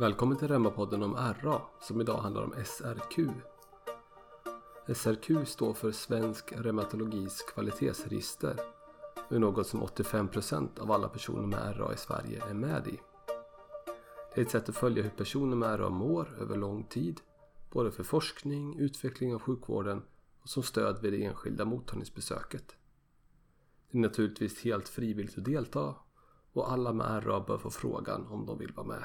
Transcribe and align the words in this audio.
Välkommen 0.00 0.36
till 0.36 0.48
Remmapodden 0.48 1.02
om 1.02 1.14
RA 1.14 1.62
som 1.80 2.00
idag 2.00 2.18
handlar 2.18 2.42
om 2.42 2.54
SRQ. 2.64 3.30
SRQ 4.94 5.48
står 5.48 5.74
för 5.74 5.92
Svensk 5.92 6.52
Reumatologis 6.52 7.42
kvalitetsregister 7.42 8.60
och 9.28 9.36
är 9.36 9.38
något 9.38 9.66
som 9.66 9.82
85% 9.82 10.80
av 10.80 10.92
alla 10.92 11.08
personer 11.08 11.46
med 11.46 11.76
RA 11.76 11.92
i 11.92 11.96
Sverige 11.96 12.42
är 12.50 12.54
med 12.54 12.86
i. 12.86 13.00
Det 14.34 14.40
är 14.40 14.44
ett 14.44 14.50
sätt 14.50 14.68
att 14.68 14.76
följa 14.76 15.02
hur 15.02 15.10
personer 15.10 15.56
med 15.56 15.80
RA 15.80 15.90
mår 15.90 16.38
över 16.40 16.56
lång 16.56 16.84
tid, 16.84 17.20
både 17.70 17.90
för 17.90 18.02
forskning, 18.02 18.78
utveckling 18.78 19.34
av 19.34 19.40
sjukvården 19.40 20.02
och 20.42 20.48
som 20.48 20.62
stöd 20.62 21.02
vid 21.02 21.12
det 21.12 21.24
enskilda 21.24 21.64
mottagningsbesöket. 21.64 22.76
Det 23.90 23.98
är 23.98 24.02
naturligtvis 24.02 24.64
helt 24.64 24.88
frivilligt 24.88 25.38
att 25.38 25.44
delta 25.44 25.94
och 26.52 26.72
alla 26.72 26.92
med 26.92 27.26
RA 27.26 27.40
bör 27.40 27.58
få 27.58 27.70
frågan 27.70 28.26
om 28.26 28.46
de 28.46 28.58
vill 28.58 28.72
vara 28.72 28.86
med. 28.86 29.04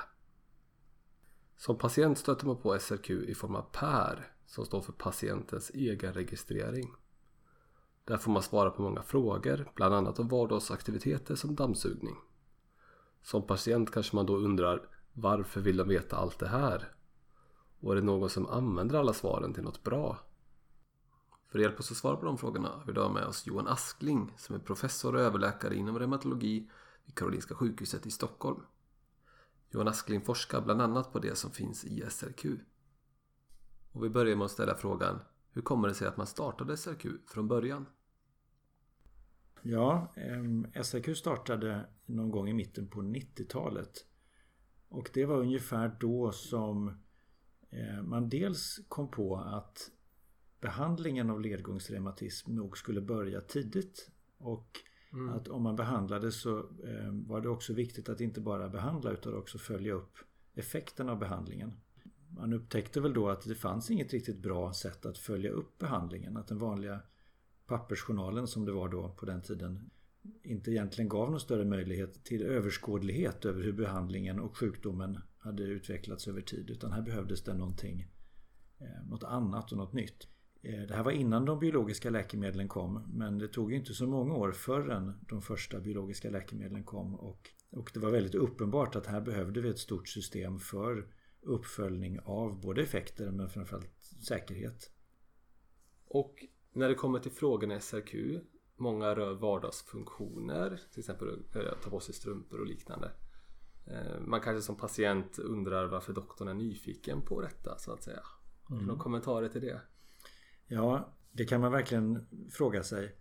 Som 1.57 1.77
patient 1.77 2.17
stöter 2.17 2.45
man 2.45 2.57
på 2.57 2.79
SRQ 2.79 3.09
i 3.09 3.35
form 3.35 3.55
av 3.55 3.61
PÄR 3.71 4.27
som 4.45 4.65
står 4.65 4.81
för 4.81 4.93
patientens 4.93 5.69
egen 5.69 6.13
registrering. 6.13 6.93
Där 8.05 8.17
får 8.17 8.31
man 8.31 8.43
svara 8.43 8.69
på 8.69 8.81
många 8.81 9.01
frågor, 9.01 9.71
bland 9.75 9.95
annat 9.95 10.19
om 10.19 10.27
vardagsaktiviteter 10.27 11.35
som 11.35 11.55
dammsugning. 11.55 12.15
Som 13.21 13.47
patient 13.47 13.91
kanske 13.91 14.15
man 14.15 14.25
då 14.25 14.37
undrar 14.37 14.89
varför 15.13 15.61
vill 15.61 15.77
de 15.77 15.87
veta 15.87 16.15
allt 16.15 16.39
det 16.39 16.47
här? 16.47 16.91
Och 17.79 17.91
är 17.91 17.95
det 17.95 18.01
någon 18.01 18.29
som 18.29 18.47
använder 18.47 18.99
alla 18.99 19.13
svaren 19.13 19.53
till 19.53 19.63
något 19.63 19.83
bra? 19.83 20.19
För 21.47 21.59
att 21.59 21.63
hjälpa 21.63 21.79
oss 21.79 21.91
att 21.91 21.97
svara 21.97 22.15
på 22.15 22.25
de 22.25 22.37
frågorna 22.37 22.69
har 22.69 22.83
vi 22.85 22.91
idag 22.91 23.13
med 23.13 23.25
oss 23.25 23.47
Johan 23.47 23.67
Askling 23.67 24.33
som 24.37 24.55
är 24.55 24.59
professor 24.59 25.15
och 25.15 25.21
överläkare 25.21 25.75
inom 25.75 25.99
reumatologi 25.99 26.69
vid 27.05 27.15
Karolinska 27.15 27.55
sjukhuset 27.55 28.05
i 28.05 28.11
Stockholm. 28.11 28.61
Johan 29.73 29.87
Askling 29.87 30.21
forskar 30.21 30.61
bland 30.61 30.81
annat 30.81 31.13
på 31.13 31.19
det 31.19 31.35
som 31.35 31.51
finns 31.51 31.85
i 31.85 32.03
SRQ. 32.09 32.45
Och 33.91 34.03
vi 34.03 34.09
börjar 34.09 34.35
med 34.35 34.45
att 34.45 34.51
ställa 34.51 34.75
frågan 34.75 35.19
Hur 35.51 35.61
kommer 35.61 35.87
det 35.87 35.93
sig 35.93 36.07
att 36.07 36.17
man 36.17 36.27
startade 36.27 36.77
SRQ 36.77 37.05
från 37.27 37.47
början? 37.47 37.85
Ja, 39.61 40.13
eh, 40.15 40.83
SRQ 40.83 41.17
startade 41.17 41.85
någon 42.05 42.31
gång 42.31 42.49
i 42.49 42.53
mitten 42.53 42.87
på 42.87 43.01
90-talet. 43.01 44.05
Och 44.89 45.09
det 45.13 45.25
var 45.25 45.37
ungefär 45.37 45.97
då 45.99 46.31
som 46.31 46.87
eh, 47.69 48.01
man 48.03 48.29
dels 48.29 48.79
kom 48.87 49.11
på 49.11 49.37
att 49.37 49.91
behandlingen 50.61 51.29
av 51.29 51.41
ledgångsreumatism 51.41 52.55
nog 52.55 52.77
skulle 52.77 53.01
börja 53.01 53.41
tidigt. 53.41 54.11
Och 54.37 54.79
Mm. 55.13 55.29
Att 55.29 55.47
om 55.47 55.63
man 55.63 55.75
behandlade 55.75 56.31
så 56.31 56.57
eh, 56.59 57.11
var 57.11 57.41
det 57.41 57.49
också 57.49 57.73
viktigt 57.73 58.09
att 58.09 58.21
inte 58.21 58.41
bara 58.41 58.69
behandla 58.69 59.11
utan 59.11 59.33
också 59.33 59.57
följa 59.57 59.93
upp 59.93 60.17
effekten 60.55 61.09
av 61.09 61.19
behandlingen. 61.19 61.73
Man 62.29 62.53
upptäckte 62.53 63.01
väl 63.01 63.13
då 63.13 63.29
att 63.29 63.41
det 63.41 63.55
fanns 63.55 63.91
inget 63.91 64.13
riktigt 64.13 64.39
bra 64.39 64.73
sätt 64.73 65.05
att 65.05 65.17
följa 65.17 65.51
upp 65.51 65.77
behandlingen. 65.77 66.37
Att 66.37 66.47
den 66.47 66.59
vanliga 66.59 66.99
pappersjournalen 67.65 68.47
som 68.47 68.65
det 68.65 68.71
var 68.71 68.89
då 68.89 69.09
på 69.09 69.25
den 69.25 69.41
tiden 69.41 69.89
inte 70.43 70.71
egentligen 70.71 71.09
gav 71.09 71.31
någon 71.31 71.39
större 71.39 71.65
möjlighet 71.65 72.23
till 72.23 72.41
överskådlighet 72.41 73.45
över 73.45 73.63
hur 73.63 73.73
behandlingen 73.73 74.39
och 74.39 74.57
sjukdomen 74.57 75.19
hade 75.37 75.63
utvecklats 75.63 76.27
över 76.27 76.41
tid. 76.41 76.69
Utan 76.69 76.91
här 76.91 77.01
behövdes 77.01 77.43
det 77.43 77.53
någonting, 77.53 78.07
eh, 78.79 79.09
något 79.09 79.23
annat 79.23 79.71
och 79.71 79.77
något 79.77 79.93
nytt. 79.93 80.27
Eh, 80.63 80.81
det 80.81 80.95
här 80.95 81.03
var 81.03 81.11
innan 81.11 81.45
de 81.45 81.59
biologiska 81.59 82.09
läkemedlen 82.09 82.67
kom 82.67 83.03
men 83.13 83.37
det 83.37 83.47
tog 83.47 83.73
inte 83.73 83.93
så 83.93 84.07
många 84.07 84.33
år 84.33 84.51
förrän 84.51 85.13
de 85.29 85.41
första 85.41 85.79
biologiska 85.79 86.29
läkemedlen 86.29 86.83
kom 86.83 87.15
och, 87.15 87.49
och 87.71 87.91
det 87.93 87.99
var 87.99 88.11
väldigt 88.11 88.35
uppenbart 88.35 88.95
att 88.95 89.05
här 89.05 89.21
behövde 89.21 89.61
vi 89.61 89.69
ett 89.69 89.79
stort 89.79 90.07
system 90.07 90.59
för 90.59 91.07
uppföljning 91.41 92.19
av 92.19 92.61
både 92.61 92.81
effekter 92.81 93.31
men 93.31 93.49
framförallt 93.49 94.03
säkerhet. 94.27 94.91
Och 96.05 96.45
när 96.73 96.89
det 96.89 96.95
kommer 96.95 97.19
till 97.19 97.31
frågorna 97.31 97.75
i 97.75 97.79
SRQ 97.79 98.15
Många 98.75 99.15
rör 99.15 99.33
vardagsfunktioner 99.33 100.81
till 100.91 100.99
exempel 100.99 101.43
att 101.53 101.81
ta 101.81 101.89
på 101.89 101.99
sig 101.99 102.13
strumpor 102.15 102.59
och 102.59 102.65
liknande. 102.65 103.11
Eh, 103.85 104.19
man 104.19 104.41
kanske 104.41 104.61
som 104.61 104.75
patient 104.75 105.39
undrar 105.39 105.85
varför 105.85 106.13
doktorn 106.13 106.47
är 106.47 106.53
nyfiken 106.53 107.21
på 107.21 107.41
detta 107.41 107.77
så 107.77 107.91
att 107.91 108.03
säga. 108.03 108.23
Mm. 108.69 108.85
några 108.85 108.99
kommentarer 108.99 109.49
till 109.49 109.61
det? 109.61 109.81
Ja, 110.67 111.13
det 111.31 111.45
kan 111.45 111.61
man 111.61 111.71
verkligen 111.71 112.27
fråga 112.51 112.83
sig. 112.83 113.15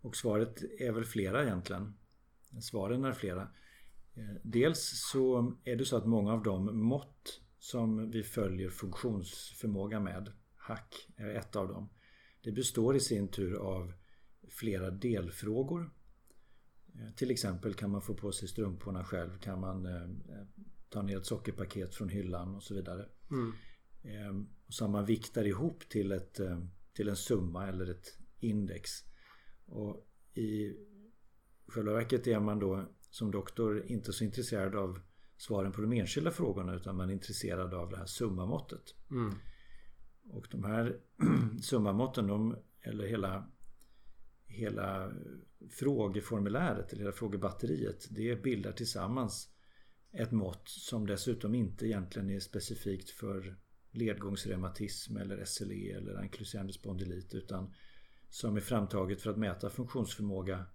Och 0.00 0.16
svaret 0.16 0.62
är 0.78 0.92
väl 0.92 1.04
flera 1.04 1.42
egentligen. 1.42 1.94
Svaren 2.60 3.04
är 3.04 3.12
flera. 3.12 3.42
Eh, 4.14 4.36
dels 4.42 5.10
så 5.12 5.54
är 5.64 5.76
det 5.76 5.84
så 5.84 5.96
att 5.96 6.06
många 6.06 6.32
av 6.32 6.42
de 6.42 6.82
mått 6.82 7.40
som 7.58 8.10
vi 8.10 8.22
följer 8.22 8.70
funktionsförmåga 8.70 10.00
med, 10.00 10.32
hack 10.54 11.08
är 11.16 11.34
ett 11.34 11.56
av 11.56 11.68
dem. 11.68 11.88
Det 12.42 12.52
består 12.52 12.96
i 12.96 13.00
sin 13.00 13.28
tur 13.28 13.54
av 13.54 13.92
flera 14.48 14.90
delfrågor. 14.90 15.90
Eh, 16.94 17.14
till 17.14 17.30
exempel 17.30 17.74
kan 17.74 17.90
man 17.90 18.02
få 18.02 18.14
på 18.14 18.32
sig 18.32 18.48
strumporna 18.48 19.04
själv, 19.04 19.38
kan 19.38 19.60
man 19.60 19.86
eh, 19.86 20.08
ta 20.88 21.02
ner 21.02 21.18
ett 21.18 21.26
sockerpaket 21.26 21.94
från 21.94 22.08
hyllan 22.08 22.54
och 22.54 22.62
så 22.62 22.74
vidare. 22.74 23.08
Mm. 23.30 23.52
Ehm, 24.02 24.48
som 24.68 24.92
man 24.92 25.04
viktar 25.04 25.44
ihop 25.44 25.88
till, 25.88 26.12
ett, 26.12 26.40
eh, 26.40 26.60
till 26.92 27.08
en 27.08 27.16
summa 27.16 27.68
eller 27.68 27.90
ett 27.90 28.18
index. 28.38 28.90
Och 29.66 30.06
i 30.34 30.76
själva 31.66 31.92
verket 31.92 32.26
är 32.26 32.40
man 32.40 32.58
då 32.58 32.88
som 33.10 33.30
doktor 33.30 33.86
inte 33.86 34.12
så 34.12 34.24
intresserad 34.24 34.74
av 34.74 35.00
svaren 35.36 35.72
på 35.72 35.80
de 35.80 35.92
enskilda 35.92 36.30
frågorna 36.30 36.74
utan 36.74 36.96
man 36.96 37.10
är 37.10 37.14
intresserad 37.14 37.74
av 37.74 37.90
det 37.90 37.96
här 37.96 38.06
summamåttet. 38.06 38.94
Mm. 39.10 39.34
Och 40.30 40.46
de 40.50 40.64
här 40.64 41.00
summamåtten, 41.62 42.26
de, 42.26 42.56
eller 42.80 43.06
hela, 43.06 43.50
hela 44.46 45.12
frågeformuläret 45.70 46.92
eller 46.92 47.02
hela 47.02 47.12
frågebatteriet, 47.12 48.06
det 48.10 48.42
bildar 48.42 48.72
tillsammans 48.72 49.50
ett 50.12 50.32
mått 50.32 50.68
som 50.68 51.06
dessutom 51.06 51.54
inte 51.54 51.86
egentligen 51.86 52.30
är 52.30 52.40
specifikt 52.40 53.10
för 53.10 53.56
ledgångsreumatism 53.90 55.16
eller 55.16 55.44
SLE 55.44 55.92
eller 55.96 56.14
ankylosing 56.14 56.72
spondylit 56.72 57.34
utan 57.34 57.74
som 58.28 58.56
är 58.56 58.60
framtaget 58.60 59.22
för 59.22 59.30
att 59.30 59.38
mäta 59.38 59.70
funktionsförmåga 59.70 60.66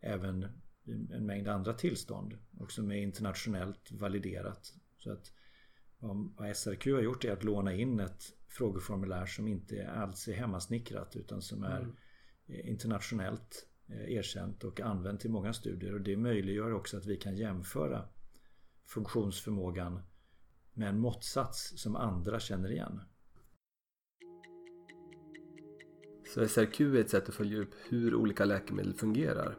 även 0.00 0.42
i 0.84 1.12
en 1.12 1.26
mängd 1.26 1.48
andra 1.48 1.72
tillstånd 1.72 2.38
och 2.58 2.72
som 2.72 2.90
är 2.90 2.96
internationellt 2.96 3.92
validerat. 3.92 4.74
Så 4.98 5.12
att 5.12 5.32
vad 5.98 6.56
SRQ 6.56 6.86
har 6.86 7.02
gjort 7.02 7.24
är 7.24 7.32
att 7.32 7.44
låna 7.44 7.74
in 7.74 8.00
ett 8.00 8.22
frågeformulär 8.48 9.26
som 9.26 9.48
inte 9.48 9.90
alls 9.90 10.28
är 10.28 10.32
hemmasnickrat 10.32 11.16
utan 11.16 11.42
som 11.42 11.62
är 11.62 11.80
mm. 11.80 11.96
internationellt 12.46 13.66
eh, 13.86 14.12
erkänt 14.12 14.64
och 14.64 14.80
använt 14.80 15.24
i 15.24 15.28
många 15.28 15.52
studier 15.52 15.94
och 15.94 16.00
det 16.00 16.16
möjliggör 16.16 16.72
också 16.72 16.96
att 16.96 17.06
vi 17.06 17.16
kan 17.16 17.36
jämföra 17.36 18.08
funktionsförmågan 18.84 20.02
med 20.74 20.88
en 20.88 21.00
måttsats 21.00 21.72
som 21.76 21.96
andra 21.96 22.40
känner 22.40 22.72
igen. 22.72 23.00
Så 26.34 26.48
SRQ 26.48 26.80
är 26.80 26.94
ett 26.94 27.10
sätt 27.10 27.28
att 27.28 27.34
följa 27.34 27.60
upp 27.60 27.74
hur 27.88 28.14
olika 28.14 28.44
läkemedel 28.44 28.94
fungerar. 28.94 29.58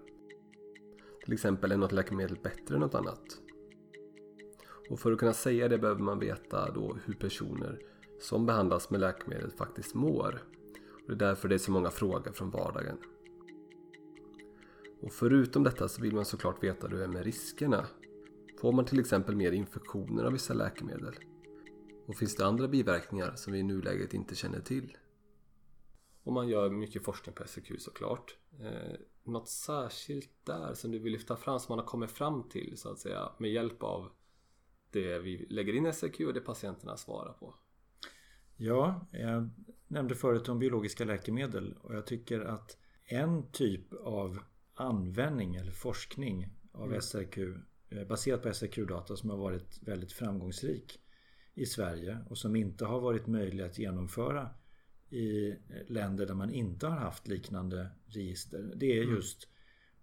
Till 1.24 1.34
exempel 1.34 1.72
är 1.72 1.78
något 1.78 1.92
läkemedel 1.92 2.38
bättre 2.44 2.76
än 2.76 2.82
något 2.82 2.96
annat. 2.96 3.42
Och 4.90 5.00
för 5.00 5.12
att 5.12 5.20
kunna 5.20 5.34
säga 5.34 5.68
det 5.68 5.78
behöver 5.78 6.02
man 6.02 6.20
veta 6.20 6.72
då 6.72 6.98
hur 7.06 7.14
personer 7.14 7.80
som 8.20 8.46
behandlas 8.46 8.90
med 8.90 9.00
läkemedel 9.00 9.52
faktiskt 9.52 9.94
mår. 9.94 10.44
Och 11.04 11.08
det 11.08 11.14
är 11.14 11.28
därför 11.30 11.50
det 11.50 11.56
är 11.56 11.60
så 11.60 11.72
många 11.72 11.90
frågor 11.90 12.32
från 12.32 12.50
vardagen. 12.50 12.98
Och 15.02 15.12
förutom 15.12 15.64
detta 15.64 15.88
så 15.88 16.02
vill 16.02 16.16
man 16.16 16.26
såklart 16.26 16.64
veta 16.64 16.88
hur 16.88 16.98
det 16.98 17.04
är 17.04 17.08
med 17.08 17.24
riskerna 17.24 17.86
Får 18.64 18.72
man 18.72 18.86
till 18.86 19.00
exempel 19.00 19.36
mer 19.36 19.52
infektioner 19.52 20.24
av 20.24 20.32
vissa 20.32 20.54
läkemedel? 20.54 21.16
Och 22.08 22.16
finns 22.16 22.36
det 22.36 22.46
andra 22.46 22.68
biverkningar 22.68 23.36
som 23.36 23.54
vi 23.54 23.60
i 23.60 23.64
nuläget 23.64 24.14
inte 24.14 24.36
känner 24.36 24.60
till? 24.60 24.98
Och 26.24 26.34
man 26.34 26.48
gör 26.48 26.70
mycket 26.70 27.04
forskning 27.04 27.36
på 27.36 27.48
SRQ 27.48 27.72
såklart. 27.80 28.38
Eh, 28.60 29.00
något 29.24 29.50
särskilt 29.50 30.30
där 30.44 30.74
som 30.74 30.92
du 30.92 31.00
vill 31.00 31.14
lyfta 31.14 31.36
fram 31.36 31.60
som 31.60 31.72
man 31.74 31.80
har 31.80 31.86
kommit 31.86 32.12
fram 32.12 32.50
till 32.50 32.78
så 32.78 32.92
att 32.92 33.00
säga 33.00 33.32
med 33.38 33.52
hjälp 33.52 33.84
av 33.84 34.12
det 34.92 35.20
vi 35.20 35.46
lägger 35.50 35.74
in 35.74 35.86
i 35.86 35.94
SRQ 35.94 36.20
och 36.20 36.34
det 36.34 36.42
patienterna 36.42 36.98
svarar 36.98 37.34
på? 37.34 37.56
Ja, 38.56 39.08
jag 39.12 39.50
nämnde 39.88 40.16
förut 40.16 40.50
om 40.50 40.60
biologiska 40.60 41.06
läkemedel 41.06 41.78
och 41.82 41.96
jag 41.96 42.08
tycker 42.08 42.42
att 42.42 42.78
en 43.06 43.52
typ 43.52 43.94
av 43.94 44.40
användning 44.74 45.56
eller 45.56 45.72
forskning 45.72 46.50
av 46.72 46.88
mm. 46.88 47.02
SRQ 47.02 47.38
baserat 48.08 48.44
på 48.44 48.54
SRQ-data 48.54 49.16
som 49.16 49.30
har 49.30 49.38
varit 49.38 49.80
väldigt 49.82 50.12
framgångsrik 50.12 51.00
i 51.54 51.66
Sverige 51.66 52.18
och 52.30 52.38
som 52.38 52.56
inte 52.56 52.86
har 52.86 53.00
varit 53.00 53.28
möjlig 53.28 53.64
att 53.64 53.80
genomföra 53.80 54.50
i 55.10 55.56
länder 55.88 56.26
där 56.26 56.34
man 56.34 56.50
inte 56.50 56.88
har 56.88 56.98
haft 56.98 57.28
liknande 57.28 57.90
register. 58.06 58.74
Det 58.76 58.98
är 58.98 59.04
mm. 59.04 59.16
just 59.16 59.48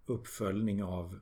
uppföljning 0.05 0.83
av 0.83 1.19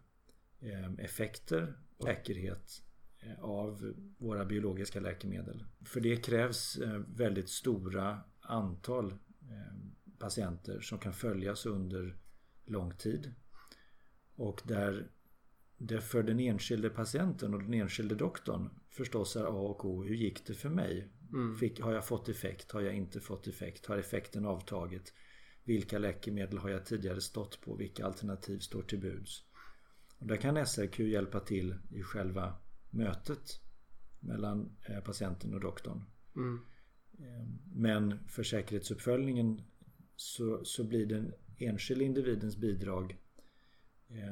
eh, 0.59 0.93
effekter 0.97 1.73
och 1.97 2.05
säkerhet 2.05 2.81
eh, 3.19 3.43
av 3.43 3.93
våra 4.17 4.45
biologiska 4.45 4.99
läkemedel. 4.99 5.65
För 5.85 5.99
det 5.99 6.17
krävs 6.17 6.77
eh, 6.77 7.01
väldigt 7.07 7.49
stora 7.49 8.19
antal 8.41 9.13
patienter 10.19 10.79
som 10.79 10.99
kan 10.99 11.13
följas 11.13 11.65
under 11.65 12.17
lång 12.65 12.95
tid. 12.95 13.33
Och 14.35 14.61
där 14.63 15.07
det 15.79 16.01
för 16.01 16.23
den 16.23 16.39
enskilde 16.39 16.89
patienten 16.89 17.53
och 17.53 17.63
den 17.63 17.73
enskilde 17.73 18.15
doktorn 18.15 18.69
förstås 18.89 19.35
är 19.35 19.43
A 19.43 19.49
och 19.49 19.85
O. 19.85 20.03
Hur 20.03 20.15
gick 20.15 20.47
det 20.47 20.53
för 20.53 20.69
mig? 20.69 21.07
Mm. 21.33 21.57
Fick, 21.57 21.81
har 21.81 21.93
jag 21.93 22.05
fått 22.05 22.29
effekt? 22.29 22.71
Har 22.71 22.81
jag 22.81 22.93
inte 22.93 23.19
fått 23.19 23.47
effekt? 23.47 23.85
Har 23.85 23.97
effekten 23.97 24.45
avtagit? 24.45 25.13
Vilka 25.63 25.99
läkemedel 25.99 26.57
har 26.57 26.69
jag 26.69 26.85
tidigare 26.85 27.21
stått 27.21 27.61
på? 27.61 27.75
Vilka 27.75 28.05
alternativ 28.05 28.59
står 28.59 28.81
till 28.81 28.99
buds? 28.99 29.43
Och 30.19 30.27
där 30.27 30.35
kan 30.35 30.65
SRQ 30.65 30.99
hjälpa 30.99 31.39
till 31.39 31.75
i 31.91 32.01
själva 32.03 32.53
mötet 32.89 33.61
mellan 34.19 34.77
eh, 34.89 34.99
patienten 34.99 35.53
och 35.53 35.59
doktorn. 35.59 36.03
Mm. 36.35 36.59
Ehm, 37.19 37.59
men 37.65 38.27
för 38.27 38.43
säkerhetsuppföljningen 38.43 39.61
så, 40.15 40.65
så 40.65 40.83
blir 40.83 41.05
den 41.05 41.33
enskilda 41.57 42.05
individens 42.05 42.57
bidrag 42.57 43.17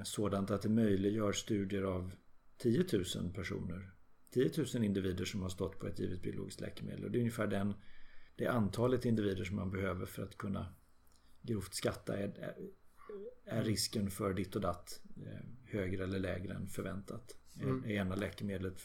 sådant 0.04 0.52
att 0.52 0.62
det 0.62 0.70
möjliggör 0.70 1.32
studier 1.32 1.84
av 1.84 2.12
10 2.58 2.86
000 3.16 3.34
personer. 3.34 3.92
10 4.34 4.52
000 4.74 4.84
individer 4.84 5.26
som 5.26 5.42
har 5.42 5.50
stått 5.50 5.80
på 5.80 5.88
ett 5.88 6.00
givet 6.00 6.22
biologiskt 6.22 6.62
läkemedel. 6.62 7.04
Och 7.04 7.12
det 7.12 7.18
är 7.18 7.20
ungefär 7.20 7.48
den, 7.48 7.74
det 8.36 8.48
antalet 8.48 9.06
individer 9.06 9.44
som 9.44 9.56
man 9.56 9.72
behöver 9.72 10.06
för 10.06 10.24
att 10.24 10.38
kunna 10.38 10.76
grovt 11.42 11.74
skatta 11.74 12.18
är, 12.18 12.56
är 13.46 13.64
risken 13.64 14.12
för 14.12 14.34
ditt 14.34 14.56
och 14.56 14.62
datt 14.62 15.02
eh, 15.26 15.46
högre 15.66 16.04
eller 16.04 16.20
lägre 16.20 16.54
än 16.54 16.68
förväntat. 16.68 17.38
Mm. 17.62 17.84
Är 17.84 17.92
ena 17.92 18.16
läkemedlet 18.16 18.80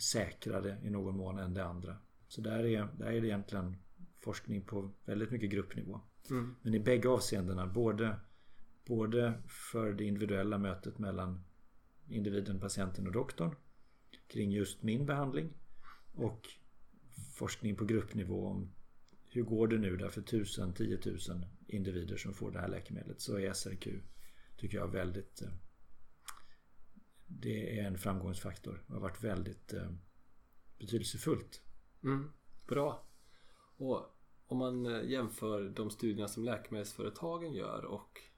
säkrare 0.00 0.78
i 0.84 0.90
någon 0.90 1.16
mån 1.16 1.38
än 1.38 1.54
det 1.54 1.64
andra. 1.64 1.96
Så 2.28 2.40
där 2.40 2.64
är, 2.64 2.88
där 2.98 3.06
är 3.06 3.20
det 3.20 3.26
egentligen 3.26 3.76
forskning 4.20 4.62
på 4.62 4.90
väldigt 5.04 5.30
mycket 5.30 5.50
gruppnivå. 5.50 6.00
Mm. 6.30 6.54
Men 6.62 6.74
i 6.74 6.80
bägge 6.80 7.08
avseendena, 7.08 7.66
både, 7.66 8.20
både 8.90 9.42
för 9.46 9.92
det 9.92 10.04
individuella 10.04 10.58
mötet 10.58 10.98
mellan 10.98 11.44
individen, 12.08 12.60
patienten 12.60 13.06
och 13.06 13.12
doktorn 13.12 13.54
kring 14.26 14.50
just 14.50 14.82
min 14.82 15.06
behandling 15.06 15.52
och 16.14 16.48
forskning 17.34 17.76
på 17.76 17.84
gruppnivå 17.84 18.46
om 18.46 18.72
hur 19.28 19.42
går 19.42 19.68
det 19.68 19.78
nu 19.78 19.96
där 19.96 20.08
för 20.08 20.22
tusen, 20.22 20.74
tiotusen 20.74 21.46
individer 21.66 22.16
som 22.16 22.34
får 22.34 22.50
det 22.50 22.60
här 22.60 22.68
läkemedlet 22.68 23.20
så 23.20 23.38
är 23.38 23.52
SRQ 23.52 23.88
tycker 24.56 24.78
jag 24.78 24.88
väldigt 24.88 25.42
eh, 25.42 25.48
det 27.26 27.78
är 27.78 27.84
en 27.84 27.98
framgångsfaktor 27.98 28.84
och 28.86 28.94
har 28.94 29.00
varit 29.00 29.24
väldigt 29.24 29.72
eh, 29.72 29.90
betydelsefullt. 30.78 31.62
Mm, 32.02 32.32
bra. 32.66 33.06
Och 33.76 34.16
om 34.46 34.58
man 34.58 34.86
eh, 34.86 35.10
jämför 35.10 35.68
de 35.68 35.90
studierna 35.90 36.28
som 36.28 36.44
läkemedelsföretagen 36.44 37.52
gör 37.52 37.84
och 37.84 38.29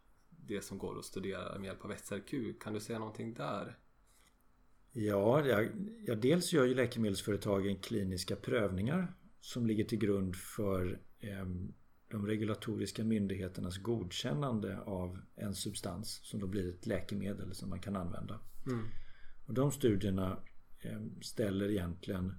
det 0.46 0.64
som 0.64 0.78
går 0.78 0.98
att 0.98 1.04
studera 1.04 1.58
med 1.58 1.66
hjälp 1.66 1.84
av 1.84 1.94
SRQ, 1.96 2.60
kan 2.60 2.72
du 2.72 2.80
säga 2.80 2.98
någonting 2.98 3.34
där? 3.34 3.78
Ja, 4.92 5.46
jag, 5.46 5.68
ja 6.06 6.14
dels 6.14 6.52
gör 6.52 6.64
ju 6.64 6.74
läkemedelsföretagen 6.74 7.76
kliniska 7.76 8.36
prövningar 8.36 9.14
som 9.40 9.66
ligger 9.66 9.84
till 9.84 9.98
grund 9.98 10.36
för 10.36 11.00
eh, 11.18 11.46
de 12.08 12.26
regulatoriska 12.26 13.04
myndigheternas 13.04 13.78
godkännande 13.78 14.80
av 14.80 15.18
en 15.34 15.54
substans 15.54 16.20
som 16.22 16.40
då 16.40 16.46
blir 16.46 16.68
ett 16.68 16.86
läkemedel 16.86 17.54
som 17.54 17.68
man 17.68 17.80
kan 17.80 17.96
använda. 17.96 18.40
Mm. 18.66 18.86
Och 19.46 19.54
de 19.54 19.72
studierna 19.72 20.38
eh, 20.80 21.00
ställer 21.20 21.70
egentligen 21.70 22.34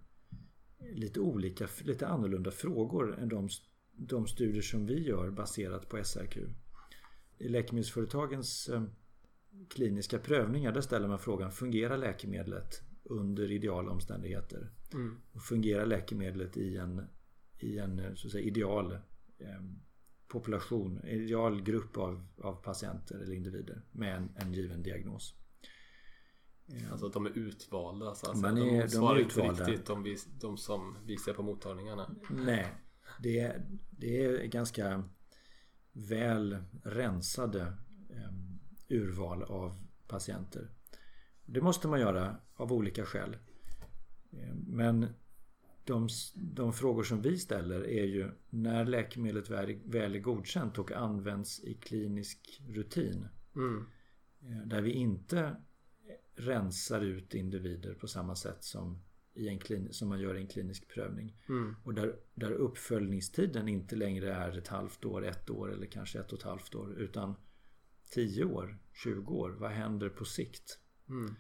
lite 0.91 1.19
olika, 1.19 1.67
lite 1.83 2.07
annorlunda 2.07 2.51
frågor 2.51 3.19
än 3.19 3.29
de, 3.29 3.50
de 3.91 4.27
studier 4.27 4.61
som 4.61 4.85
vi 4.85 5.07
gör 5.07 5.31
baserat 5.31 5.89
på 5.89 6.03
SRQ. 6.03 6.38
I 7.44 7.50
läkemedelsföretagens 7.50 8.69
eh, 8.69 8.84
kliniska 9.69 10.19
prövningar 10.19 10.72
där 10.72 10.81
ställer 10.81 11.07
man 11.07 11.19
frågan 11.19 11.51
fungerar 11.51 11.98
läkemedlet 11.98 12.81
under 13.04 13.51
ideala 13.51 13.92
omständigheter? 13.92 14.72
Mm. 14.94 15.18
Och 15.31 15.42
fungerar 15.42 15.86
läkemedlet 15.86 16.57
i 16.57 16.78
en, 16.78 17.07
i 17.60 17.78
en 17.78 18.16
så 18.16 18.28
att 18.28 18.31
säga, 18.31 18.44
ideal 18.44 18.92
eh, 19.38 19.62
population, 20.28 21.06
ideal 21.06 21.62
grupp 21.62 21.98
av, 21.98 22.28
av 22.42 22.56
patienter 22.56 23.16
eller 23.16 23.34
individer 23.34 23.81
med 23.92 24.16
en, 24.16 24.30
en 24.36 24.54
given 24.54 24.84
diagnos? 24.84 25.36
Alltså 26.92 27.07
att 27.07 27.13
de 27.13 27.25
är 27.25 27.38
utvalda. 27.38 28.07
Alltså, 28.07 28.38
Man 28.38 28.57
är, 28.57 28.66
de, 28.66 28.81
de 28.81 28.89
svarar 28.89 29.19
inte 29.19 29.42
riktigt 29.42 29.86
de, 29.86 30.18
de 30.39 30.57
som 30.57 30.98
vi 31.06 31.18
ser 31.18 31.34
på 31.34 31.44
mottagningarna. 31.44 32.16
Nej. 32.30 32.74
Det 33.19 33.39
är, 33.39 33.66
det 33.92 34.25
är 34.25 34.46
ganska 34.46 35.04
väl 35.94 36.63
rensade 36.84 37.62
eh, 38.10 38.31
urval 38.90 39.44
av 39.44 39.84
patienter. 40.07 40.69
Det 41.45 41.62
måste 41.62 41.88
man 41.88 42.00
göra 42.00 42.36
av 42.56 42.74
olika 42.74 43.06
skäl. 43.06 43.38
Eh, 44.31 44.56
men 44.56 45.07
de, 45.84 46.10
de, 46.36 46.74
frågor 46.74 47.04
som 47.04 47.22
vi 47.22 47.38
ställer 47.38 47.88
är 47.88 48.06
ju 48.06 48.31
när 48.50 48.86
läkemedlet 48.86 49.50
väl, 49.50 49.69
är 49.95 50.19
godkänt 50.19 50.78
och 50.78 50.92
används 50.92 51.63
i 51.63 51.74
klinisk 51.74 52.62
rutin. 52.68 53.28
Mm. 53.56 53.86
Eh, 54.42 54.68
där 54.68 54.81
vi 54.81 54.92
inte 54.92 55.56
rensar 56.36 57.01
ut 57.01 57.36
individer 57.36 57.94
på 57.94 58.07
samma 58.07 58.36
sätt 58.36 58.63
som, 58.63 59.04
i 59.35 59.47
en 59.47 59.59
klin, 59.59 59.94
som 59.94 60.09
man 60.09 60.19
gör 60.19 60.35
i 60.35 60.41
en 60.41 60.47
klinisk 60.47 60.88
prövning. 60.88 61.38
Mm. 61.50 61.75
Och 61.83 61.94
där, 61.94 62.15
där 62.33 62.51
uppföljningstiden 62.51 63.68
inte 63.68 63.95
längre 63.95 64.33
är 64.33 64.57
ett 64.57 64.68
halvt 64.68 65.06
år, 65.06 65.25
ett 65.25 65.50
år 65.50 65.74
eller 65.74 65.85
kanske 65.85 66.19
ett 66.19 66.31
och 66.31 66.39
ett 66.39 66.45
halvt 66.45 66.75
år 66.75 66.94
utan 66.94 67.35
10 68.12 68.45
år, 68.45 68.80
20 68.94 69.33
år. 69.33 69.50
Vad 69.50 69.71
händer 69.71 70.09
på 70.09 70.25
sikt? 70.25 70.80
Mm. 71.09 71.35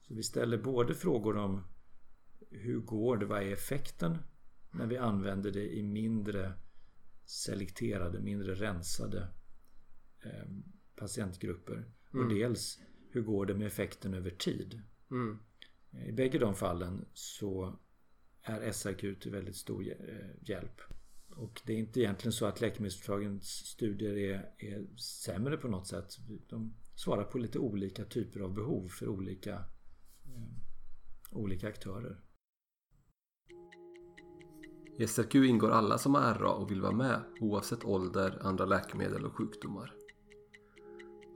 Så 0.00 0.14
vi 0.14 0.22
ställer 0.22 0.58
både 0.58 0.94
frågor 0.94 1.36
om 1.36 1.64
hur 2.50 2.80
går 2.80 3.16
det? 3.16 3.26
Vad 3.26 3.42
är 3.42 3.52
effekten 3.52 4.18
när 4.70 4.86
vi 4.86 4.96
använder 4.96 5.50
det 5.50 5.76
i 5.76 5.82
mindre 5.82 6.52
selekterade, 7.24 8.20
mindre 8.20 8.54
rensade 8.54 9.28
eh, 10.24 10.48
patientgrupper? 10.96 11.92
Mm. 12.12 12.26
Och 12.26 12.34
dels 12.34 12.78
hur 13.10 13.22
går 13.22 13.46
det 13.46 13.54
med 13.54 13.66
effekten 13.66 14.14
över 14.14 14.30
tid? 14.30 14.82
Mm. 15.10 15.38
I 15.90 16.12
bägge 16.12 16.38
de 16.38 16.54
fallen 16.54 17.04
så 17.12 17.78
är 18.42 18.72
SRQ 18.72 19.20
till 19.20 19.32
väldigt 19.32 19.56
stor 19.56 19.88
eh, 19.88 20.48
hjälp. 20.48 20.80
Och 21.28 21.60
det 21.66 21.72
är 21.72 21.76
inte 21.76 22.00
egentligen 22.00 22.32
så 22.32 22.46
att 22.46 22.60
läkemedelsföretagens 22.60 23.44
studier 23.44 24.16
är, 24.16 24.54
är 24.58 24.96
sämre 24.96 25.56
på 25.56 25.68
något 25.68 25.86
sätt. 25.86 26.16
De 26.48 26.74
svarar 26.94 27.24
på 27.24 27.38
lite 27.38 27.58
olika 27.58 28.04
typer 28.04 28.40
av 28.40 28.54
behov 28.54 28.88
för 28.88 29.08
olika, 29.08 29.54
eh, 30.24 30.48
olika 31.30 31.68
aktörer. 31.68 32.20
I 34.98 35.06
SRQ 35.06 35.34
ingår 35.34 35.70
alla 35.70 35.98
som 35.98 36.14
har 36.14 36.34
RA 36.34 36.52
och 36.52 36.70
vill 36.70 36.80
vara 36.80 36.92
med 36.92 37.22
oavsett 37.40 37.84
ålder, 37.84 38.38
andra 38.40 38.64
läkemedel 38.64 39.24
och 39.24 39.36
sjukdomar. 39.36 39.94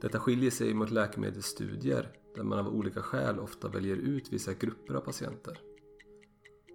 Detta 0.00 0.20
skiljer 0.20 0.50
sig 0.50 0.74
mot 0.74 0.90
läkemedelsstudier 0.90 2.21
där 2.34 2.42
man 2.42 2.58
av 2.58 2.68
olika 2.68 3.02
skäl 3.02 3.38
ofta 3.38 3.68
väljer 3.68 3.96
ut 3.96 4.32
vissa 4.32 4.54
grupper 4.54 4.94
av 4.94 5.00
patienter. 5.00 5.60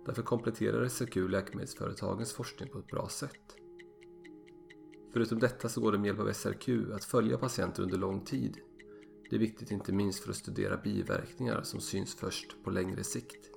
Därför 0.06 0.22
kompletterar 0.22 0.88
SRQ 0.88 1.16
läkemedelsföretagens 1.16 2.34
forskning 2.34 2.70
på 2.70 2.80
ett 2.80 2.88
bra 2.88 3.10
sätt. 3.10 3.56
Förutom 5.14 5.40
detta 5.40 5.70
så 5.70 5.82
går 5.82 5.92
det 5.92 5.98
med 5.98 6.08
hjälp 6.08 6.20
av 6.20 6.34
SRQ 6.34 6.70
att 6.94 7.04
följa 7.04 7.38
patienter 7.38 7.84
under 7.84 7.98
lång 7.98 8.26
tid. 8.26 8.58
Det 9.30 9.36
är 9.36 9.40
viktigt 9.40 9.72
inte 9.72 9.92
minst 9.92 10.24
för 10.24 10.30
att 10.30 10.36
studera 10.36 10.78
biverkningar 10.78 11.62
som 11.62 11.80
syns 11.80 12.16
först 12.16 12.64
på 12.64 12.70
längre 12.70 13.04
sikt. 13.04 13.50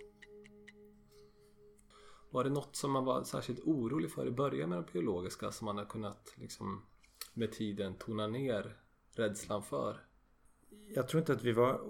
Var 2.30 2.44
det 2.44 2.50
något 2.50 2.76
som 2.76 2.92
man 2.92 3.04
var 3.04 3.24
särskilt 3.24 3.60
orolig 3.60 4.10
för 4.10 4.26
i 4.26 4.30
början 4.30 4.68
med 4.68 4.78
de 4.78 4.92
biologiska 4.92 5.52
som 5.52 5.64
man 5.64 5.78
har 5.78 5.84
kunnat 5.84 6.34
liksom, 6.36 6.82
med 7.34 7.52
tiden 7.52 7.94
tona 7.94 8.26
ner 8.26 8.76
rädslan 9.14 9.62
för? 9.62 10.09
Jag 10.94 11.08
tror 11.08 11.20
inte 11.20 11.32
att 11.32 11.44
vi 11.44 11.52
var 11.52 11.80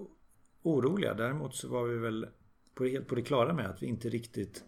oroliga. 0.61 1.13
Däremot 1.13 1.55
så 1.55 1.67
var 1.67 1.83
vi 1.83 1.97
väl 1.97 2.27
på, 2.73 2.85
helt 2.85 3.07
på 3.07 3.15
det 3.15 3.21
klara 3.21 3.53
med 3.53 3.69
att 3.69 3.83
vi 3.83 3.87
inte 3.87 4.09
riktigt 4.09 4.63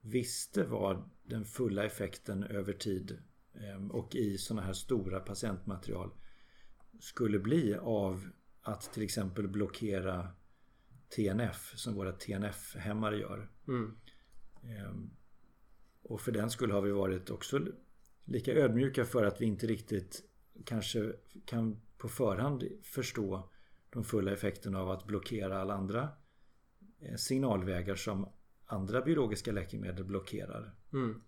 visste 0.00 0.64
vad 0.64 1.10
den 1.22 1.44
fulla 1.44 1.84
effekten 1.84 2.42
över 2.42 2.72
tid 2.72 3.18
ehm, 3.54 3.90
och 3.90 4.14
i 4.14 4.38
sådana 4.38 4.66
här 4.66 4.72
stora 4.72 5.20
patientmaterial 5.20 6.10
skulle 7.00 7.38
bli 7.38 7.74
av 7.74 8.28
att 8.62 8.92
till 8.92 9.02
exempel 9.02 9.48
blockera 9.48 10.28
TNF 11.16 11.72
som 11.76 11.94
våra 11.94 12.12
TNF-hämmare 12.12 13.18
gör. 13.18 13.50
Mm. 13.68 13.96
Ehm, 14.62 15.10
och 16.02 16.20
för 16.20 16.32
den 16.32 16.50
skulle 16.50 16.74
har 16.74 16.82
vi 16.82 16.90
varit 16.90 17.30
också 17.30 17.60
lika 18.24 18.52
ödmjuka 18.52 19.04
för 19.04 19.24
att 19.24 19.40
vi 19.40 19.46
inte 19.46 19.66
riktigt 19.66 20.22
kanske 20.64 21.12
kan 21.44 21.80
på 21.98 22.08
förhand 22.08 22.64
förstå 22.82 23.50
de 23.96 24.04
fulla 24.04 24.32
effekterna 24.32 24.80
av 24.80 24.90
att 24.90 25.06
blockera 25.06 25.60
alla 25.60 25.74
andra 25.74 26.08
eh, 27.00 27.14
signalvägar 27.16 27.94
som 27.94 28.28
andra 28.66 29.00
biologiska 29.00 29.52
läkemedel 29.52 30.04
blockerar. 30.04 30.74
Mm. 30.92 31.22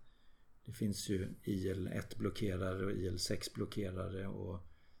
Det 0.65 0.71
finns 0.71 1.09
ju 1.09 1.33
IL-1 1.43 2.17
blockerare 2.17 2.85
och 2.85 2.91
IL-6 2.91 3.55
blockerare 3.55 4.27
och 4.27 4.59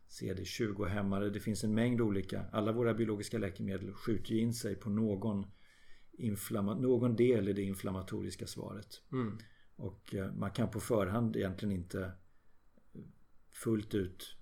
CD20-hämmare. 0.09 1.29
Det 1.29 1.39
finns 1.39 1.63
en 1.63 1.73
mängd 1.73 2.01
olika. 2.01 2.45
Alla 2.51 2.71
våra 2.71 2.93
biologiska 2.93 3.37
läkemedel 3.37 3.93
skjuter 3.93 4.31
ju 4.31 4.39
in 4.39 4.53
sig 4.53 4.75
på 4.75 4.89
någon, 4.89 5.45
någon 6.81 7.15
del 7.15 7.49
i 7.49 7.53
det 7.53 7.61
inflammatoriska 7.61 8.47
svaret. 8.47 9.01
Mm. 9.11 9.37
Och 9.75 10.15
eh, 10.15 10.33
man 10.33 10.51
kan 10.51 10.71
på 10.71 10.79
förhand 10.79 11.35
egentligen 11.35 11.75
inte 11.75 12.11
fullt 13.51 13.93
ut 13.93 14.35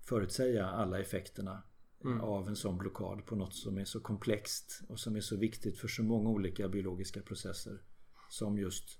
förutsäga 0.00 0.66
alla 0.66 1.00
effekterna 1.00 1.62
Mm. 2.04 2.20
av 2.20 2.48
en 2.48 2.56
sån 2.56 2.78
blockad 2.78 3.26
på 3.26 3.36
något 3.36 3.54
som 3.54 3.78
är 3.78 3.84
så 3.84 4.00
komplext 4.00 4.82
och 4.88 4.98
som 4.98 5.16
är 5.16 5.20
så 5.20 5.36
viktigt 5.36 5.78
för 5.78 5.88
så 5.88 6.02
många 6.02 6.30
olika 6.30 6.68
biologiska 6.68 7.22
processer 7.22 7.82
som 8.28 8.58
just 8.58 8.98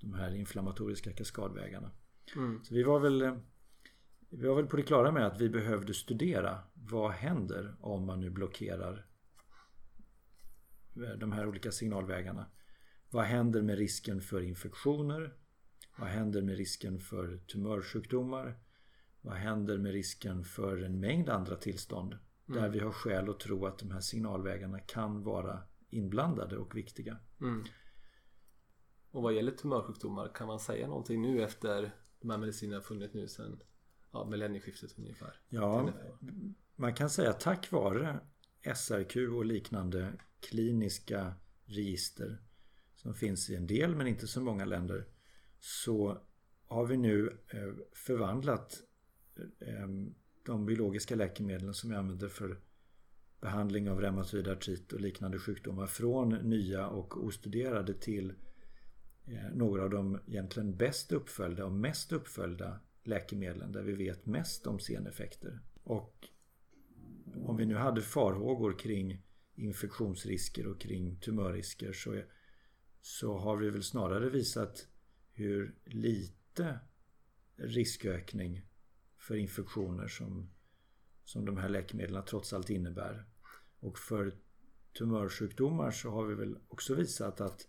de 0.00 0.14
här 0.14 0.34
inflammatoriska 0.34 1.12
kaskadvägarna. 1.12 1.90
Mm. 2.36 2.64
Så 2.64 2.74
vi 2.74 2.82
var 2.82 3.00
väl 3.00 3.22
eh, 3.22 3.36
vi 4.30 4.46
var 4.46 4.54
väl 4.54 4.66
på 4.66 4.76
det 4.76 4.82
klara 4.82 5.12
med 5.12 5.26
att 5.26 5.40
vi 5.40 5.48
behövde 5.48 5.94
studera 5.94 6.58
vad 6.74 7.10
händer 7.10 7.76
om 7.80 8.06
man 8.06 8.20
nu 8.20 8.30
blockerar 8.30 9.06
de 10.94 11.32
här 11.32 11.46
olika 11.46 11.72
signalvägarna. 11.72 12.46
Vad 13.10 13.24
händer 13.24 13.62
med 13.62 13.78
risken 13.78 14.20
för 14.20 14.40
infektioner? 14.42 15.34
Vad 15.98 16.08
händer 16.08 16.42
med 16.42 16.56
risken 16.56 17.00
för 17.00 17.36
tumörsjukdomar? 17.36 18.58
Vad 19.20 19.34
händer 19.34 19.78
med 19.78 19.92
risken 19.92 20.44
för 20.44 20.82
en 20.82 21.00
mängd 21.00 21.28
andra 21.28 21.56
tillstånd 21.56 22.18
där 22.48 22.58
Mm. 22.58 22.72
vi 22.72 22.80
har 22.80 22.92
skäl 22.92 23.30
att 23.30 23.40
tro 23.40 23.66
att 23.66 23.78
de 23.78 23.90
här 23.90 24.00
signalvägarna 24.00 24.80
kan 24.80 25.22
vara 25.22 25.62
inblandade 25.90 26.56
och 26.56 26.76
viktiga. 26.76 27.16
Mm. 27.40 27.64
Och 29.10 29.22
vad 29.22 29.34
gäller 29.34 29.52
tumörsjukdomar, 29.52 30.32
kan 30.34 30.46
man 30.46 30.60
säga 30.60 30.86
någonting 30.86 31.22
nu 31.22 31.42
efter 31.42 31.94
de 32.20 32.30
här 32.30 32.38
medicinerna 32.38 32.80
funnits 32.82 33.14
nu 33.14 33.28
sedan 33.28 33.62
ja, 34.12 34.24
millennieskiftet 34.24 34.98
ungefär? 34.98 35.40
Ja, 35.48 35.92
man 36.76 36.94
kan 36.94 37.10
säga 37.10 37.32
tack 37.32 37.72
vare 37.72 38.20
SRQ 38.74 39.16
och 39.16 39.44
liknande 39.44 40.12
kliniska 40.40 41.32
register 41.64 42.42
som 42.94 43.14
finns 43.14 43.50
i 43.50 43.56
en 43.56 43.66
del 43.66 43.96
men 43.96 44.06
inte 44.06 44.26
så 44.26 44.40
många 44.40 44.64
länder 44.64 45.06
så 45.58 46.18
har 46.66 46.86
vi 46.86 46.96
nu 46.96 47.38
eh, 47.48 47.74
förvandlat 47.92 48.82
eh, 49.60 49.88
de 50.48 50.66
biologiska 50.66 51.14
läkemedlen 51.14 51.74
som 51.74 51.90
vi 51.90 51.96
använder 51.96 52.28
för 52.28 52.60
behandling 53.40 53.90
av 53.90 54.00
reumatoid 54.00 54.48
artrit 54.48 54.92
och 54.92 55.00
liknande 55.00 55.38
sjukdomar 55.38 55.86
från 55.86 56.28
nya 56.28 56.88
och 56.88 57.24
ostuderade 57.24 57.94
till 57.94 58.34
eh, 59.26 59.50
några 59.54 59.82
av 59.82 59.90
de 59.90 60.20
egentligen 60.26 60.76
bäst 60.76 61.12
uppföljda 61.12 61.64
och 61.64 61.72
mest 61.72 62.12
uppföljda 62.12 62.80
läkemedlen 63.02 63.72
där 63.72 63.82
vi 63.82 63.92
vet 63.92 64.26
mest 64.26 64.66
om 64.66 64.78
seneffekter. 64.78 65.60
Och 65.84 66.28
om 67.44 67.56
vi 67.56 67.66
nu 67.66 67.74
hade 67.74 68.02
farhågor 68.02 68.78
kring 68.78 69.22
infektionsrisker 69.54 70.66
och 70.66 70.80
kring 70.80 71.16
tumörrisker 71.20 71.92
så, 71.92 72.22
så 73.00 73.38
har 73.38 73.56
vi 73.56 73.70
väl 73.70 73.82
snarare 73.82 74.30
visat 74.30 74.86
hur 75.32 75.74
lite 75.84 76.78
riskökning 77.56 78.67
för 79.28 79.36
infektioner 79.36 80.08
som, 80.08 80.50
som 81.24 81.44
de 81.44 81.56
här 81.56 81.68
läkemedlen 81.68 82.24
trots 82.24 82.52
allt 82.52 82.70
innebär. 82.70 83.24
Och 83.80 83.98
för 83.98 84.34
tumörsjukdomar 84.98 85.90
så 85.90 86.10
har 86.10 86.26
vi 86.26 86.34
väl 86.34 86.58
också 86.68 86.94
visat 86.94 87.40
att 87.40 87.68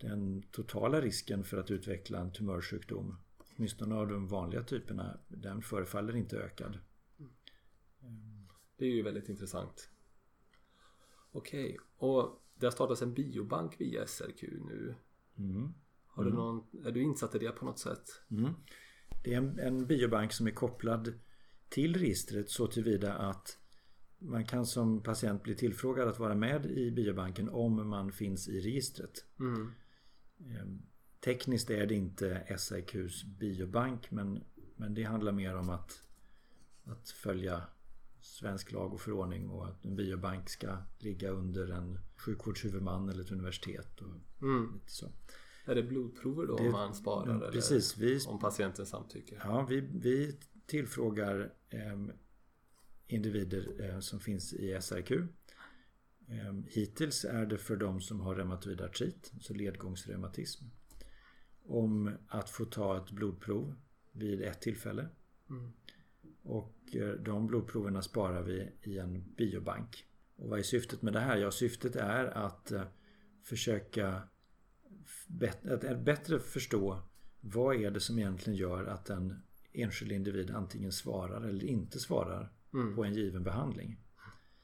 den 0.00 0.42
totala 0.42 1.00
risken 1.00 1.44
för 1.44 1.56
att 1.56 1.70
utveckla 1.70 2.18
en 2.18 2.32
tumörsjukdom 2.32 3.16
åtminstone 3.56 3.94
av 3.94 4.08
de 4.08 4.28
vanliga 4.28 4.62
typerna 4.62 5.18
den 5.28 5.62
förefaller 5.62 6.16
inte 6.16 6.36
ökad. 6.36 6.78
Det 8.76 8.84
är 8.86 8.90
ju 8.90 9.02
väldigt 9.02 9.28
intressant. 9.28 9.90
Okej, 11.32 11.78
och 11.96 12.42
det 12.54 12.66
har 12.66 12.70
startats 12.70 13.02
en 13.02 13.14
biobank 13.14 13.80
via 13.80 14.06
SRQ 14.06 14.42
nu. 14.42 14.94
Mm. 15.38 15.74
Har 16.06 16.24
du 16.24 16.32
någon, 16.32 16.66
är 16.84 16.92
du 16.92 17.02
insatt 17.02 17.34
i 17.34 17.38
det 17.38 17.50
på 17.50 17.64
något 17.64 17.78
sätt? 17.78 18.22
Mm. 18.30 18.54
Det 19.22 19.34
är 19.34 19.38
en, 19.38 19.58
en 19.58 19.86
biobank 19.86 20.32
som 20.32 20.46
är 20.46 20.50
kopplad 20.50 21.14
till 21.68 21.96
registret 21.96 22.50
så 22.50 22.66
tillvida 22.66 23.14
att 23.14 23.58
man 24.18 24.44
kan 24.44 24.66
som 24.66 25.02
patient 25.02 25.42
bli 25.42 25.54
tillfrågad 25.54 26.08
att 26.08 26.18
vara 26.18 26.34
med 26.34 26.66
i 26.66 26.90
biobanken 26.90 27.48
om 27.48 27.88
man 27.88 28.12
finns 28.12 28.48
i 28.48 28.60
registret. 28.60 29.24
Mm. 29.40 29.72
Ehm, 30.40 30.82
Tekniskt 31.20 31.70
är 31.70 31.86
det 31.86 31.94
inte 31.94 32.56
SIQs 32.58 33.24
biobank 33.24 34.10
men, 34.10 34.44
men 34.76 34.94
det 34.94 35.02
handlar 35.02 35.32
mer 35.32 35.56
om 35.56 35.70
att, 35.70 36.02
att 36.84 37.08
följa 37.10 37.62
svensk 38.20 38.72
lag 38.72 38.94
och 38.94 39.00
förordning 39.00 39.48
och 39.50 39.68
att 39.68 39.84
en 39.84 39.96
biobank 39.96 40.48
ska 40.48 40.78
ligga 40.98 41.30
under 41.30 41.68
en 41.68 41.98
sjukvårdshuvudman 42.16 43.08
eller 43.08 43.22
ett 43.22 43.30
universitet. 43.30 44.00
Och 44.00 44.42
Mm. 44.42 44.80
så. 44.86 45.12
Är 45.66 45.74
det 45.74 45.82
blodprover 45.82 46.46
då 46.46 46.56
Det- 46.56 46.70
man 46.70 46.94
sparar? 46.94 47.30
Mm, 47.30 47.42
eller 47.42 47.52
Precis, 47.52 47.96
vi, 47.98 48.20
Om 48.26 48.38
patienten 48.38 48.86
samtycker? 48.86 49.40
ja, 49.44 49.66
vi, 49.70 49.80
vi 49.80 50.38
tillfrågar 50.66 51.52
ehm, 51.70 52.12
individer 53.06 53.76
eh, 53.90 53.98
som 54.00 54.20
finns 54.20 54.52
i 54.54 54.78
SRQ. 54.80 55.10
Ehm, 56.28 56.64
hittills 56.68 57.24
är 57.24 57.46
det 57.46 57.58
för 57.58 57.76
de 57.76 58.00
som 58.00 58.20
har 58.20 58.34
reumatoid 58.34 58.80
artrit, 58.80 59.30
alltså 59.34 59.54
ledgångsreumatism. 59.54 60.64
Om 61.68 62.16
att 62.28 62.50
få 62.50 62.64
ta 62.64 62.96
ett 62.96 63.10
blodprov 63.10 63.74
vid 64.12 64.42
ett 64.42 64.60
tillfälle. 64.60 65.08
Mm. 65.50 65.72
Och 66.42 66.96
eh, 66.96 67.08
de 67.08 67.46
blodproverna 67.46 68.02
sparar 68.02 68.42
vi 68.42 68.72
i 68.82 68.98
en 68.98 69.24
biobank. 69.36 70.04
Och 70.36 70.48
vad 70.48 70.58
är 70.58 70.62
syftet 70.62 71.02
med 71.02 71.12
det 71.12 71.20
här? 71.20 71.36
Ja, 71.36 71.50
syftet 71.50 71.96
är 71.96 72.24
att 72.24 72.72
eh, 72.72 72.82
försöka 73.42 74.22
att 75.70 76.04
bättre 76.04 76.38
förstå 76.38 77.02
vad 77.40 77.76
är 77.76 77.90
det 77.90 78.00
som 78.00 78.18
egentligen 78.18 78.58
gör 78.58 78.84
att 78.84 79.10
en 79.10 79.42
enskild 79.72 80.12
individ 80.12 80.50
antingen 80.50 80.92
svarar 80.92 81.40
eller 81.42 81.64
inte 81.64 81.98
svarar 81.98 82.52
Mm. 82.74 82.96
på 82.96 83.04
en 83.04 83.14
given 83.14 83.42
behandling. 83.42 84.00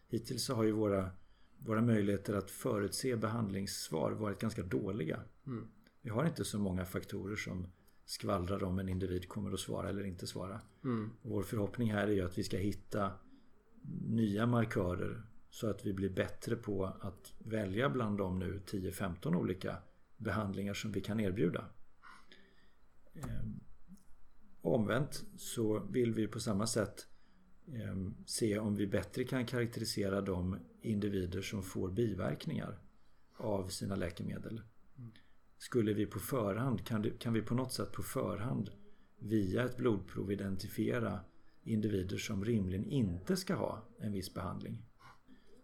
Hittills 0.08 0.44
så 0.44 0.54
har 0.54 0.64
ju 0.64 0.72
våra, 0.72 1.10
våra 1.58 1.82
möjligheter 1.82 2.34
att 2.34 2.50
förutse 2.50 3.16
behandlingssvar 3.16 4.12
varit 4.12 4.40
ganska 4.40 4.62
dåliga. 4.62 5.20
Mm. 5.46 5.68
Vi 6.02 6.10
har 6.10 6.26
inte 6.26 6.44
så 6.44 6.58
många 6.58 6.84
faktorer 6.84 7.36
som 7.36 7.66
skvallrar 8.04 8.64
om 8.64 8.78
en 8.78 8.88
individ 8.88 9.28
kommer 9.28 9.52
att 9.52 9.60
svara 9.60 9.88
eller 9.88 10.04
inte 10.04 10.26
svara. 10.26 10.60
Mm. 10.84 11.10
Vår 11.22 11.42
förhoppning 11.42 11.92
här 11.92 12.06
är 12.08 12.12
ju 12.12 12.20
att 12.24 12.38
vi 12.38 12.44
ska 12.44 12.56
hitta 12.56 13.12
nya 14.06 14.46
markörer 14.46 15.22
så 15.50 15.70
att 15.70 15.86
vi 15.86 15.92
blir 15.92 16.10
bättre 16.10 16.56
på 16.56 16.84
att 17.00 17.32
välja 17.38 17.90
bland 17.90 18.18
de 18.18 18.38
nu 18.38 18.60
10-15 18.66 19.36
olika 19.36 19.76
behandlingar 20.22 20.74
som 20.74 20.92
vi 20.92 21.00
kan 21.00 21.20
erbjuda. 21.20 21.64
Ehm, 23.14 23.60
omvänt 24.60 25.24
så 25.36 25.78
vill 25.78 26.14
vi 26.14 26.28
på 26.28 26.40
samma 26.40 26.66
sätt 26.66 27.06
ehm, 27.74 28.14
se 28.26 28.58
om 28.58 28.76
vi 28.76 28.86
bättre 28.86 29.24
kan 29.24 29.46
karaktärisera 29.46 30.20
de 30.20 30.58
individer 30.80 31.42
som 31.42 31.62
får 31.62 31.90
biverkningar 31.90 32.78
av 33.36 33.68
sina 33.68 33.96
läkemedel. 33.96 34.62
Skulle 35.58 35.94
vi 35.94 36.06
på 36.06 36.18
förhand, 36.18 36.86
kan, 36.86 37.02
det, 37.02 37.10
kan 37.10 37.32
vi 37.32 37.42
på 37.42 37.54
något 37.54 37.72
sätt 37.72 37.92
på 37.92 38.02
förhand 38.02 38.70
via 39.18 39.64
ett 39.64 39.76
blodprov 39.76 40.32
identifiera 40.32 41.20
individer 41.62 42.16
som 42.16 42.44
rimligen 42.44 42.84
inte 42.84 43.36
ska 43.36 43.54
ha 43.54 43.88
en 43.98 44.12
viss 44.12 44.34
behandling. 44.34 44.82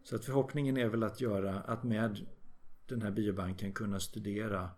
Så 0.02 0.16
att 0.16 0.24
förhoppningen 0.24 0.76
är 0.76 0.88
väl 0.88 1.02
att 1.02 1.20
göra 1.20 1.60
att 1.60 1.84
med 1.84 2.26
den 2.88 3.02
här 3.02 3.10
biobanken 3.10 3.72
kunna 3.72 4.00
studera 4.00 4.70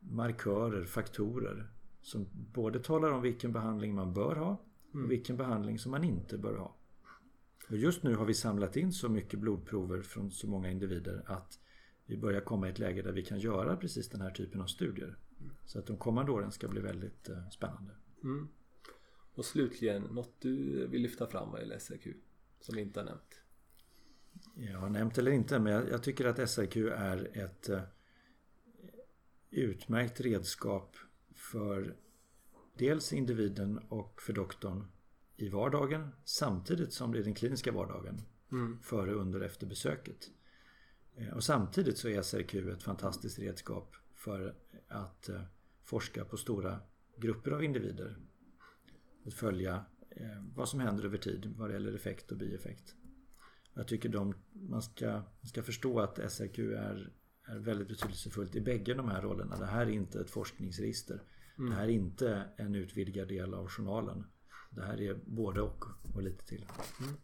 markörer, 0.00 0.84
faktorer 0.84 1.70
som 2.02 2.26
både 2.32 2.80
talar 2.80 3.10
om 3.10 3.22
vilken 3.22 3.52
behandling 3.52 3.94
man 3.94 4.14
bör 4.14 4.36
ha 4.36 4.62
och 4.92 5.10
vilken 5.10 5.36
behandling 5.36 5.78
som 5.78 5.90
man 5.90 6.04
inte 6.04 6.38
bör 6.38 6.56
ha. 6.56 6.76
Och 7.68 7.76
just 7.76 8.02
nu 8.02 8.14
har 8.14 8.24
vi 8.24 8.34
samlat 8.34 8.76
in 8.76 8.92
så 8.92 9.08
mycket 9.08 9.38
blodprover 9.38 10.02
från 10.02 10.30
så 10.30 10.46
många 10.46 10.70
individer 10.70 11.22
att 11.26 11.60
vi 12.06 12.16
börjar 12.16 12.40
komma 12.40 12.68
i 12.68 12.70
ett 12.70 12.78
läge 12.78 13.02
där 13.02 13.12
vi 13.12 13.24
kan 13.24 13.38
göra 13.38 13.76
precis 13.76 14.08
den 14.08 14.20
här 14.20 14.30
typen 14.30 14.60
av 14.60 14.66
studier. 14.66 15.16
Så 15.64 15.78
att 15.78 15.86
de 15.86 15.96
kommande 15.96 16.32
åren 16.32 16.52
ska 16.52 16.68
bli 16.68 16.80
väldigt 16.80 17.28
eh, 17.28 17.48
spännande. 17.48 17.94
Mm. 18.22 18.48
Och 19.34 19.44
slutligen, 19.44 20.02
något 20.02 20.40
du 20.40 20.86
vill 20.86 21.02
lyfta 21.02 21.26
fram 21.26 21.50
vad 21.50 21.60
gäller 21.60 21.78
SRQ? 21.78 22.06
Som 22.60 22.76
vi 22.76 22.82
inte 22.82 23.00
har 23.00 23.04
nämnt? 23.04 23.41
Jag 24.54 24.78
har 24.78 24.88
nämnt 24.88 25.18
eller 25.18 25.30
inte 25.30 25.58
men 25.58 25.72
jag, 25.72 25.88
jag 25.88 26.02
tycker 26.02 26.24
att 26.24 26.50
SRQ 26.50 26.76
är 26.76 27.38
ett 27.38 27.68
eh, 27.68 27.82
utmärkt 29.50 30.20
redskap 30.20 30.96
för 31.34 31.96
dels 32.78 33.12
individen 33.12 33.78
och 33.78 34.22
för 34.22 34.32
doktorn 34.32 34.84
i 35.36 35.48
vardagen 35.48 36.08
samtidigt 36.24 36.92
som 36.92 37.12
det 37.12 37.18
är 37.18 37.24
den 37.24 37.34
kliniska 37.34 37.72
vardagen 37.72 38.22
Mm. 38.52 38.78
före, 38.82 39.12
under 39.12 39.40
och 39.40 39.46
efter 39.46 39.66
besöket. 39.66 40.30
Eh, 41.14 41.28
och 41.28 41.44
samtidigt 41.44 41.98
så 41.98 42.08
är 42.08 42.22
SRQ 42.22 42.54
ett 42.54 42.82
fantastiskt 42.82 43.38
redskap 43.38 43.96
för 44.14 44.54
att 44.88 45.28
eh, 45.28 45.42
forska 45.82 46.24
på 46.24 46.36
stora 46.36 46.80
grupper 47.16 47.50
av 47.50 47.64
individer. 47.64 48.16
Att 49.26 49.34
följa 49.34 49.84
vad 50.54 50.68
som 50.68 50.80
händer 50.80 51.04
över 51.04 51.18
tid 51.18 51.54
vad 51.56 51.70
det 51.70 51.72
gäller 51.72 51.94
effekt 51.94 52.32
och 52.32 52.38
bieffekt. 52.38 52.94
Jag 53.74 53.88
tycker 53.88 54.08
de, 54.08 54.34
man, 54.52 54.82
ska, 54.82 55.12
man 55.12 55.46
ska 55.46 55.62
förstå 55.62 56.00
att 56.00 56.32
SRQ 56.32 56.58
är, 56.58 57.12
är 57.44 57.58
väldigt 57.58 57.88
betydelsefullt 57.88 58.56
i 58.56 58.60
bägge 58.60 58.94
de 58.94 59.08
här 59.08 59.22
rollerna. 59.22 59.56
Det 59.56 59.66
här 59.66 59.86
är 59.86 59.90
inte 59.90 60.20
ett 60.20 60.30
forskningsregister. 60.30 61.22
Mm. 61.58 61.70
Det 61.70 61.76
här 61.76 61.84
är 61.84 61.88
inte 61.88 62.44
en 62.56 62.74
utvidgad 62.74 63.28
del 63.28 63.54
av 63.54 63.68
journalen. 63.68 64.24
Det 64.70 64.82
här 64.82 65.00
är 65.00 65.20
både 65.24 65.60
och 65.60 65.84
och 66.14 66.22
lite 66.22 66.46
till. 66.46 66.66
Mm. 67.00 67.14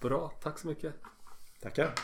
Bra, 0.00 0.32
tack 0.42 0.58
så 0.58 0.68
mycket. 0.68 0.94
Tackar. 1.60 1.94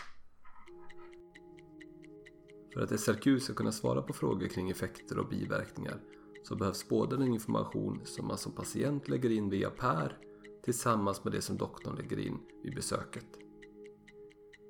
För 2.75 2.81
att 2.81 3.01
SRQ 3.01 3.43
ska 3.43 3.55
kunna 3.55 3.73
svara 3.73 4.03
på 4.03 4.13
frågor 4.13 4.49
kring 4.49 4.71
effekter 4.71 5.19
och 5.19 5.29
biverkningar 5.29 6.01
så 6.45 6.57
behövs 6.57 6.89
både 6.89 7.17
den 7.17 7.35
information 7.35 8.01
som 8.05 8.27
man 8.27 8.39
som 8.39 8.53
patient 8.53 9.09
lägger 9.09 9.31
in 9.31 9.51
via 9.51 9.71
PER 9.71 10.19
tillsammans 10.65 11.25
med 11.25 11.33
det 11.33 11.43
som 11.43 11.57
doktorn 11.57 11.97
lägger 11.97 12.19
in 12.19 12.39
vid 12.63 12.75
besöket. 12.75 13.44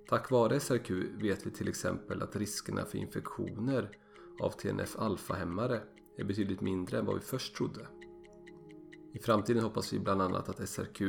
Tack 0.09 0.31
vare 0.31 0.61
SRQ 0.61 0.91
vet 1.23 1.47
vi 1.47 1.51
till 1.51 1.69
exempel 1.69 2.23
att 2.23 2.37
riskerna 2.37 2.85
för 2.85 2.99
infektioner 2.99 3.99
av 4.41 4.51
TNF-alfa-hämmare 4.51 5.83
är 6.17 6.25
betydligt 6.25 6.61
mindre 6.61 6.99
än 6.99 7.07
vad 7.07 7.15
vi 7.15 7.21
först 7.21 7.57
trodde. 7.57 7.87
I 9.13 9.19
framtiden 9.19 9.63
hoppas 9.63 9.93
vi 9.93 9.99
bland 9.99 10.23
annat 10.23 10.49
att 10.49 10.69
SRQ 10.69 11.03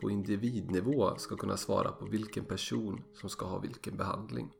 på 0.00 0.10
individnivå 0.10 1.16
ska 1.16 1.36
kunna 1.36 1.56
svara 1.56 1.92
på 1.92 2.04
vilken 2.04 2.44
person 2.44 3.02
som 3.14 3.30
ska 3.30 3.46
ha 3.46 3.58
vilken 3.58 3.96
behandling. 3.96 4.52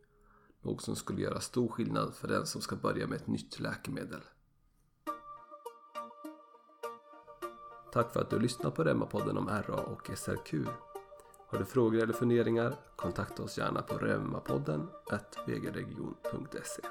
Något 0.62 0.82
som 0.82 0.96
skulle 0.96 1.22
göra 1.22 1.40
stor 1.40 1.68
skillnad 1.68 2.14
för 2.14 2.28
den 2.28 2.46
som 2.46 2.60
ska 2.60 2.76
börja 2.76 3.06
med 3.06 3.16
ett 3.16 3.26
nytt 3.26 3.60
läkemedel. 3.60 4.20
Tack 7.92 8.12
för 8.12 8.20
att 8.20 8.30
du 8.30 8.38
lyssnat 8.38 8.74
på 8.74 8.84
Remma-podden 8.84 9.38
om 9.38 9.48
RA 9.48 9.80
och 9.80 10.10
SRQ. 10.18 10.54
Har 11.50 11.58
du 11.58 11.64
frågor 11.64 12.02
eller 12.02 12.12
funderingar? 12.12 12.76
Kontakta 12.96 13.42
oss 13.42 13.58
gärna 13.58 13.82
på 13.82 13.98
rövmapodden 13.98 14.88
vgregion.se 15.46 16.82